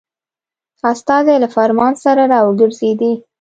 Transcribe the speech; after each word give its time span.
استازی 0.91 1.35
له 1.43 1.47
فرمان 1.55 1.93
سره 2.03 2.23
را 2.31 2.39
وګرځېدی. 2.43 3.13